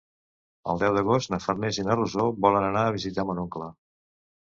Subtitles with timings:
[0.73, 3.73] El deu d'agost na Farners i na Rosó volen anar a visitar mon oncle.